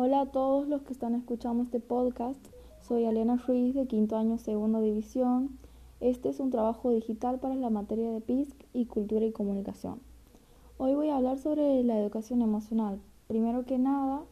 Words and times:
Hola 0.00 0.20
a 0.20 0.26
todos 0.26 0.68
los 0.68 0.82
que 0.82 0.92
están 0.92 1.16
escuchando 1.16 1.64
este 1.64 1.80
podcast. 1.80 2.38
Soy 2.82 3.02
Elena 3.02 3.34
Ruiz 3.34 3.74
de 3.74 3.88
quinto 3.88 4.16
año 4.16 4.38
segunda 4.38 4.80
división. 4.80 5.58
Este 5.98 6.28
es 6.28 6.38
un 6.38 6.50
trabajo 6.50 6.92
digital 6.92 7.40
para 7.40 7.56
la 7.56 7.68
materia 7.68 8.12
de 8.12 8.20
PISC 8.20 8.54
y 8.72 8.86
Cultura 8.86 9.26
y 9.26 9.32
Comunicación. 9.32 9.98
Hoy 10.76 10.94
voy 10.94 11.08
a 11.08 11.16
hablar 11.16 11.38
sobre 11.38 11.82
la 11.82 11.98
educación 11.98 12.42
emocional. 12.42 13.00
Primero 13.26 13.64
que 13.64 13.76
nada, 13.80 14.22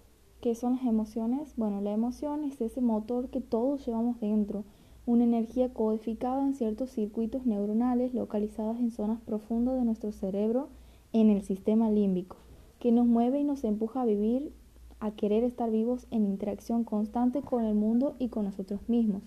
¿qué 0.40 0.54
son 0.54 0.76
las 0.76 0.84
emociones? 0.84 1.54
Bueno, 1.56 1.80
la 1.80 1.90
emoción 1.90 2.44
es 2.44 2.60
ese 2.60 2.80
motor 2.80 3.28
que 3.28 3.40
todos 3.40 3.84
llevamos 3.84 4.20
dentro, 4.20 4.62
una 5.04 5.24
energía 5.24 5.74
codificada 5.74 6.46
en 6.46 6.54
ciertos 6.54 6.90
circuitos 6.90 7.44
neuronales 7.44 8.14
localizados 8.14 8.78
en 8.78 8.92
zonas 8.92 9.20
profundas 9.20 9.74
de 9.74 9.84
nuestro 9.84 10.12
cerebro 10.12 10.68
en 11.12 11.28
el 11.28 11.42
sistema 11.42 11.90
límbico, 11.90 12.36
que 12.78 12.92
nos 12.92 13.08
mueve 13.08 13.40
y 13.40 13.44
nos 13.44 13.64
empuja 13.64 14.02
a 14.02 14.06
vivir 14.06 14.52
a 15.00 15.10
querer 15.10 15.44
estar 15.44 15.70
vivos 15.70 16.06
en 16.10 16.24
interacción 16.24 16.84
constante 16.84 17.42
con 17.42 17.64
el 17.64 17.74
mundo 17.74 18.16
y 18.18 18.28
con 18.28 18.44
nosotros 18.44 18.80
mismos. 18.88 19.22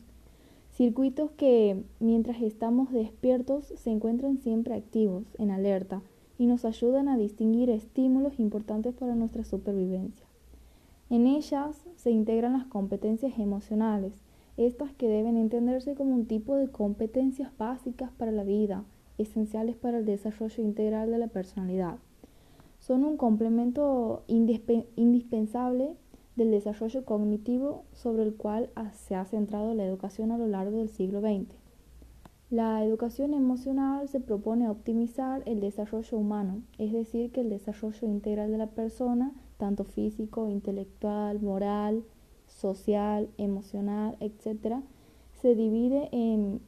Circuitos 0.71 1.31
que, 1.31 1.83
mientras 1.99 2.41
estamos 2.41 2.91
despiertos, 2.91 3.65
se 3.75 3.89
encuentran 3.91 4.37
siempre 4.37 4.75
activos, 4.75 5.23
en 5.37 5.51
alerta, 5.51 6.01
y 6.37 6.45
nos 6.45 6.63
ayudan 6.63 7.09
a 7.09 7.17
distinguir 7.17 7.69
estímulos 7.69 8.39
importantes 8.39 8.93
para 8.93 9.15
nuestra 9.15 9.43
supervivencia. 9.43 10.25
En 11.09 11.27
ellas 11.27 11.83
se 11.95 12.11
integran 12.11 12.53
las 12.53 12.65
competencias 12.65 13.37
emocionales, 13.39 14.13
estas 14.57 14.93
que 14.93 15.07
deben 15.07 15.37
entenderse 15.37 15.95
como 15.95 16.15
un 16.15 16.25
tipo 16.25 16.55
de 16.55 16.69
competencias 16.69 17.51
básicas 17.57 18.11
para 18.11 18.31
la 18.31 18.43
vida, 18.43 18.85
esenciales 19.17 19.75
para 19.75 19.97
el 19.97 20.05
desarrollo 20.05 20.63
integral 20.63 21.11
de 21.11 21.17
la 21.17 21.27
personalidad 21.27 21.99
son 22.89 23.03
un 23.03 23.17
complemento 23.17 24.23
indispensable 24.25 25.95
del 26.35 26.49
desarrollo 26.49 27.05
cognitivo 27.05 27.83
sobre 27.93 28.23
el 28.23 28.33
cual 28.33 28.71
se 28.93 29.13
ha 29.13 29.25
centrado 29.25 29.75
la 29.75 29.85
educación 29.85 30.31
a 30.31 30.39
lo 30.39 30.47
largo 30.47 30.79
del 30.79 30.89
siglo 30.89 31.21
XX. 31.21 31.55
La 32.49 32.83
educación 32.83 33.35
emocional 33.35 34.09
se 34.09 34.19
propone 34.19 34.67
optimizar 34.67 35.43
el 35.45 35.59
desarrollo 35.59 36.17
humano, 36.17 36.63
es 36.79 36.91
decir, 36.91 37.31
que 37.31 37.41
el 37.41 37.51
desarrollo 37.51 38.07
integral 38.07 38.49
de 38.49 38.57
la 38.57 38.71
persona, 38.71 39.33
tanto 39.57 39.83
físico, 39.83 40.49
intelectual, 40.49 41.39
moral, 41.39 42.03
social, 42.47 43.29
emocional, 43.37 44.17
etc., 44.19 44.77
se 45.39 45.53
divide 45.53 46.09
en 46.11 46.59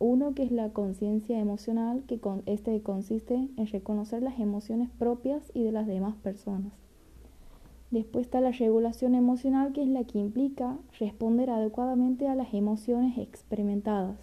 uno 0.00 0.34
que 0.34 0.42
es 0.42 0.50
la 0.50 0.70
conciencia 0.70 1.38
emocional, 1.38 2.02
que 2.08 2.18
con, 2.18 2.42
este 2.46 2.80
consiste 2.80 3.34
en 3.34 3.66
reconocer 3.66 4.22
las 4.22 4.40
emociones 4.40 4.88
propias 4.98 5.52
y 5.54 5.62
de 5.62 5.72
las 5.72 5.86
demás 5.86 6.16
personas. 6.16 6.72
Después 7.90 8.26
está 8.26 8.40
la 8.40 8.50
regulación 8.50 9.14
emocional, 9.14 9.72
que 9.72 9.82
es 9.82 9.88
la 9.88 10.04
que 10.04 10.18
implica 10.18 10.78
responder 10.98 11.50
adecuadamente 11.50 12.28
a 12.28 12.34
las 12.34 12.54
emociones 12.54 13.18
experimentadas. 13.18 14.16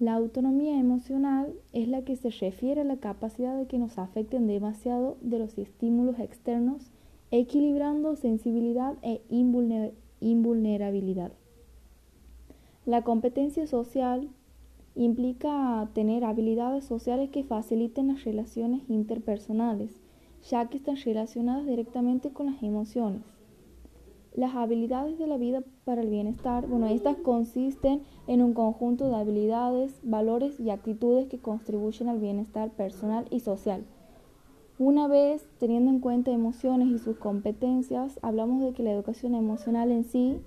La 0.00 0.14
autonomía 0.14 0.78
emocional 0.78 1.54
es 1.72 1.88
la 1.88 2.02
que 2.02 2.16
se 2.16 2.30
refiere 2.30 2.80
a 2.80 2.84
la 2.84 2.96
capacidad 2.96 3.56
de 3.56 3.66
que 3.66 3.78
nos 3.78 3.98
afecten 3.98 4.48
demasiado 4.48 5.18
de 5.20 5.38
los 5.38 5.56
estímulos 5.56 6.18
externos, 6.18 6.90
equilibrando 7.30 8.16
sensibilidad 8.16 8.94
e 9.02 9.22
invulnerabilidad. 10.20 11.32
La 12.86 13.02
competencia 13.02 13.66
social 13.66 14.30
implica 14.96 15.88
tener 15.92 16.24
habilidades 16.24 16.84
sociales 16.84 17.28
que 17.30 17.44
faciliten 17.44 18.08
las 18.08 18.24
relaciones 18.24 18.82
interpersonales, 18.88 20.00
ya 20.50 20.66
que 20.66 20.78
están 20.78 20.96
relacionadas 20.96 21.66
directamente 21.66 22.30
con 22.30 22.46
las 22.46 22.62
emociones. 22.62 23.22
Las 24.34 24.54
habilidades 24.54 25.18
de 25.18 25.26
la 25.26 25.36
vida 25.36 25.62
para 25.84 26.02
el 26.02 26.08
bienestar, 26.08 26.66
bueno, 26.66 26.86
estas 26.88 27.16
consisten 27.18 28.02
en 28.26 28.42
un 28.42 28.54
conjunto 28.54 29.08
de 29.08 29.16
habilidades, 29.16 30.00
valores 30.02 30.58
y 30.60 30.70
actitudes 30.70 31.26
que 31.26 31.38
contribuyen 31.38 32.08
al 32.08 32.18
bienestar 32.18 32.70
personal 32.70 33.26
y 33.30 33.40
social. 33.40 33.84
Una 34.78 35.08
vez 35.08 35.46
teniendo 35.58 35.90
en 35.90 36.00
cuenta 36.00 36.32
emociones 36.32 36.88
y 36.88 36.98
sus 36.98 37.16
competencias, 37.16 38.18
hablamos 38.22 38.62
de 38.62 38.72
que 38.72 38.82
la 38.82 38.92
educación 38.92 39.34
emocional 39.34 39.90
en 39.90 40.04
sí 40.04 40.38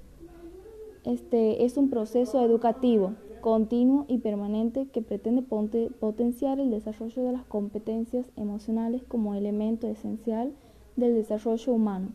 este, 1.04 1.66
es 1.66 1.78
un 1.78 1.90
proceso 1.90 2.44
educativo 2.44 3.14
continuo 3.42 4.06
y 4.08 4.20
permanente 4.20 4.88
que 4.88 5.02
pretende 5.02 5.42
potenciar 5.42 6.60
el 6.60 6.72
desarrollo 6.72 7.24
de 7.24 7.32
las 7.32 7.46
competencias 7.46 8.26
emocionales 8.36 9.04
como 9.08 9.36
elemento 9.36 9.88
esencial 9.88 10.54
del 10.96 11.16
desarrollo 11.16 11.74
humano, 11.74 12.10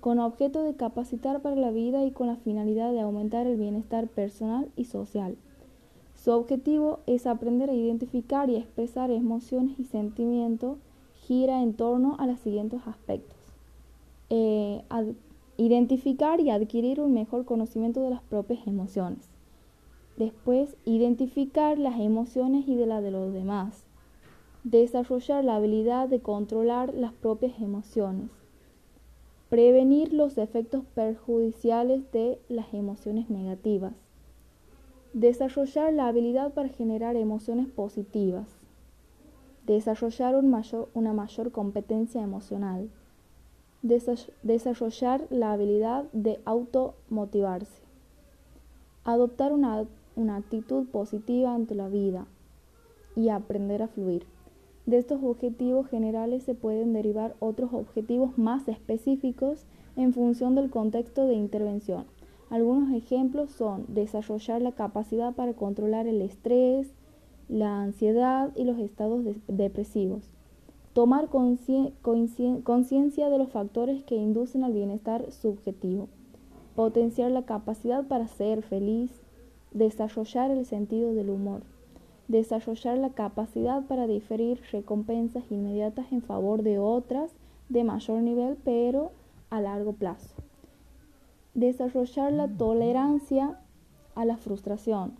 con 0.00 0.18
objeto 0.18 0.62
de 0.62 0.74
capacitar 0.74 1.40
para 1.42 1.56
la 1.56 1.70
vida 1.70 2.04
y 2.04 2.10
con 2.10 2.26
la 2.26 2.36
finalidad 2.36 2.92
de 2.92 3.00
aumentar 3.00 3.46
el 3.46 3.56
bienestar 3.56 4.08
personal 4.08 4.68
y 4.76 4.84
social. 4.84 5.36
Su 6.14 6.32
objetivo 6.32 7.00
es 7.06 7.26
aprender 7.26 7.70
a 7.70 7.74
identificar 7.74 8.50
y 8.50 8.56
expresar 8.56 9.10
emociones 9.10 9.78
y 9.78 9.84
sentimientos, 9.84 10.78
gira 11.14 11.62
en 11.62 11.74
torno 11.74 12.16
a 12.18 12.26
los 12.26 12.40
siguientes 12.40 12.80
aspectos. 12.86 13.36
Eh, 14.30 14.82
identificar 15.56 16.40
y 16.40 16.50
adquirir 16.50 17.00
un 17.00 17.14
mejor 17.14 17.44
conocimiento 17.44 18.00
de 18.00 18.10
las 18.10 18.22
propias 18.22 18.66
emociones 18.66 19.37
Después, 20.18 20.76
identificar 20.84 21.78
las 21.78 22.00
emociones 22.00 22.66
y 22.66 22.74
de 22.74 22.86
las 22.86 23.04
de 23.04 23.12
los 23.12 23.32
demás. 23.32 23.84
Desarrollar 24.64 25.44
la 25.44 25.54
habilidad 25.54 26.08
de 26.08 26.18
controlar 26.18 26.92
las 26.92 27.12
propias 27.12 27.60
emociones. 27.60 28.28
Prevenir 29.48 30.12
los 30.12 30.36
efectos 30.36 30.82
perjudiciales 30.96 32.10
de 32.10 32.40
las 32.48 32.74
emociones 32.74 33.30
negativas. 33.30 33.94
Desarrollar 35.12 35.92
la 35.92 36.08
habilidad 36.08 36.52
para 36.52 36.68
generar 36.68 37.14
emociones 37.14 37.68
positivas. 37.68 38.48
Desarrollar 39.66 40.34
una 40.34 41.12
mayor 41.12 41.52
competencia 41.52 42.22
emocional. 42.22 42.90
Desarrollar 43.82 45.28
la 45.30 45.52
habilidad 45.52 46.06
de 46.12 46.40
automotivarse. 46.44 47.82
Adoptar 49.04 49.52
una 49.52 49.86
una 50.18 50.36
actitud 50.36 50.86
positiva 50.88 51.54
ante 51.54 51.74
la 51.74 51.88
vida 51.88 52.26
y 53.16 53.30
aprender 53.30 53.82
a 53.82 53.88
fluir. 53.88 54.26
De 54.84 54.98
estos 54.98 55.22
objetivos 55.22 55.88
generales 55.88 56.42
se 56.42 56.54
pueden 56.54 56.92
derivar 56.92 57.34
otros 57.40 57.72
objetivos 57.72 58.36
más 58.38 58.68
específicos 58.68 59.64
en 59.96 60.12
función 60.12 60.54
del 60.54 60.70
contexto 60.70 61.26
de 61.26 61.34
intervención. 61.34 62.04
Algunos 62.50 62.94
ejemplos 62.94 63.50
son 63.50 63.84
desarrollar 63.88 64.62
la 64.62 64.72
capacidad 64.72 65.34
para 65.34 65.52
controlar 65.52 66.06
el 66.06 66.22
estrés, 66.22 66.88
la 67.48 67.82
ansiedad 67.82 68.50
y 68.56 68.64
los 68.64 68.78
estados 68.78 69.24
depresivos. 69.46 70.30
Tomar 70.94 71.28
conciencia 71.28 73.28
de 73.28 73.38
los 73.38 73.50
factores 73.50 74.02
que 74.04 74.16
inducen 74.16 74.64
al 74.64 74.72
bienestar 74.72 75.30
subjetivo. 75.30 76.08
Potenciar 76.74 77.30
la 77.30 77.42
capacidad 77.42 78.06
para 78.06 78.26
ser 78.26 78.62
feliz, 78.62 79.10
desarrollar 79.72 80.50
el 80.50 80.64
sentido 80.64 81.14
del 81.14 81.30
humor, 81.30 81.62
desarrollar 82.28 82.98
la 82.98 83.10
capacidad 83.10 83.84
para 83.86 84.06
diferir 84.06 84.60
recompensas 84.72 85.50
inmediatas 85.50 86.12
en 86.12 86.22
favor 86.22 86.62
de 86.62 86.78
otras 86.78 87.32
de 87.68 87.84
mayor 87.84 88.22
nivel 88.22 88.56
pero 88.64 89.12
a 89.50 89.60
largo 89.60 89.92
plazo, 89.92 90.34
desarrollar 91.54 92.32
la 92.32 92.48
tolerancia 92.48 93.58
a 94.14 94.24
la 94.24 94.36
frustración. 94.36 95.12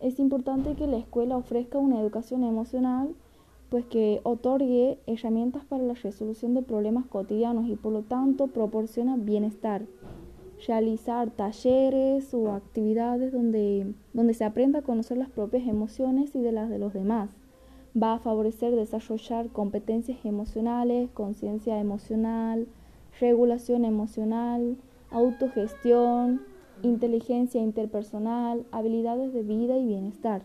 Es 0.00 0.18
importante 0.18 0.74
que 0.74 0.86
la 0.86 0.98
escuela 0.98 1.36
ofrezca 1.36 1.78
una 1.78 2.00
educación 2.00 2.44
emocional 2.44 3.14
pues 3.70 3.86
que 3.86 4.20
otorgue 4.22 4.98
herramientas 5.06 5.64
para 5.64 5.82
la 5.82 5.94
resolución 5.94 6.54
de 6.54 6.62
problemas 6.62 7.06
cotidianos 7.06 7.66
y 7.66 7.74
por 7.74 7.92
lo 7.92 8.02
tanto 8.02 8.46
proporciona 8.46 9.16
bienestar 9.16 9.82
realizar 10.66 11.30
talleres 11.30 12.32
o 12.34 12.52
actividades 12.52 13.32
donde, 13.32 13.92
donde 14.12 14.34
se 14.34 14.44
aprenda 14.44 14.80
a 14.80 14.82
conocer 14.82 15.18
las 15.18 15.30
propias 15.30 15.66
emociones 15.66 16.34
y 16.34 16.40
de 16.40 16.52
las 16.52 16.70
de 16.70 16.78
los 16.78 16.92
demás. 16.92 17.30
Va 18.00 18.14
a 18.14 18.18
favorecer 18.18 18.74
desarrollar 18.74 19.48
competencias 19.48 20.24
emocionales, 20.24 21.10
conciencia 21.12 21.78
emocional, 21.78 22.66
regulación 23.20 23.84
emocional, 23.84 24.76
autogestión, 25.10 26.42
inteligencia 26.82 27.60
interpersonal, 27.60 28.66
habilidades 28.72 29.32
de 29.32 29.42
vida 29.42 29.78
y 29.78 29.86
bienestar. 29.86 30.42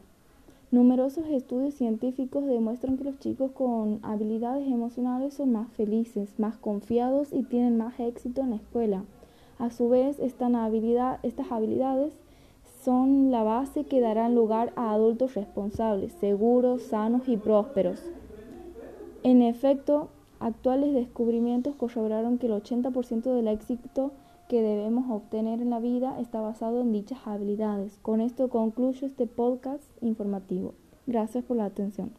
Numerosos 0.72 1.26
estudios 1.28 1.74
científicos 1.74 2.46
demuestran 2.46 2.98
que 2.98 3.06
los 3.06 3.18
chicos 3.18 3.52
con 3.52 4.00
habilidades 4.04 4.68
emocionales 4.68 5.34
son 5.34 5.52
más 5.52 5.72
felices, 5.72 6.38
más 6.38 6.58
confiados 6.58 7.34
y 7.34 7.42
tienen 7.42 7.78
más 7.78 8.00
éxito 8.00 8.42
en 8.42 8.52
la 8.52 8.58
escuela. 8.58 9.04
A 9.60 9.72
su 9.72 9.90
vez, 9.90 10.20
estas 10.20 10.52
habilidades 10.54 12.14
son 12.84 13.30
la 13.30 13.44
base 13.44 13.84
que 13.84 14.00
darán 14.00 14.34
lugar 14.34 14.72
a 14.78 14.94
adultos 14.94 15.36
responsables, 15.36 16.14
seguros, 16.14 16.84
sanos 16.84 17.28
y 17.28 17.36
prósperos. 17.36 18.02
En 19.24 19.42
efecto, 19.42 20.08
actuales 20.40 20.94
descubrimientos 20.94 21.76
corroboraron 21.76 22.38
que 22.38 22.48
el 22.48 22.54
80% 22.54 23.34
del 23.34 23.50
éxito 23.50 24.12
que 24.48 24.62
debemos 24.62 25.12
obtener 25.12 25.62
en 25.62 25.70
la 25.70 25.80
vida 25.80 26.20
está 26.22 26.40
basado 26.40 26.82
en 26.82 26.94
dichas 26.94 27.20
habilidades. 27.26 28.00
Con 28.02 28.22
esto 28.22 28.50
concluyo 28.50 29.06
este 29.06 29.28
podcast 29.28 29.84
informativo. 30.02 30.74
Gracias 31.06 31.44
por 31.44 31.58
la 31.58 31.66
atención. 31.66 32.12